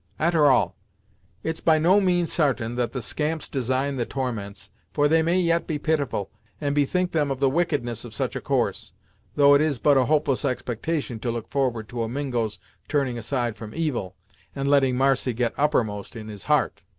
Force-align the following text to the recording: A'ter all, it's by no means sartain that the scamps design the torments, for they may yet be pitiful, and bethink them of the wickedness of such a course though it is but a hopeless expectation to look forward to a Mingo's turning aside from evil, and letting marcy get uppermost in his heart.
A'ter 0.19 0.49
all, 0.49 0.75
it's 1.43 1.61
by 1.61 1.77
no 1.77 2.01
means 2.01 2.33
sartain 2.33 2.73
that 2.73 2.91
the 2.91 3.03
scamps 3.03 3.47
design 3.47 3.97
the 3.97 4.03
torments, 4.07 4.71
for 4.91 5.07
they 5.07 5.21
may 5.21 5.39
yet 5.39 5.67
be 5.67 5.77
pitiful, 5.77 6.31
and 6.59 6.73
bethink 6.73 7.11
them 7.11 7.29
of 7.29 7.39
the 7.39 7.51
wickedness 7.51 8.03
of 8.03 8.11
such 8.15 8.35
a 8.35 8.41
course 8.41 8.93
though 9.35 9.53
it 9.53 9.61
is 9.61 9.77
but 9.77 9.97
a 9.97 10.05
hopeless 10.05 10.43
expectation 10.43 11.19
to 11.19 11.29
look 11.29 11.47
forward 11.51 11.87
to 11.89 12.01
a 12.01 12.09
Mingo's 12.09 12.57
turning 12.87 13.19
aside 13.19 13.55
from 13.55 13.75
evil, 13.75 14.15
and 14.55 14.67
letting 14.67 14.97
marcy 14.97 15.33
get 15.33 15.53
uppermost 15.55 16.15
in 16.15 16.29
his 16.29 16.45
heart. 16.45 16.81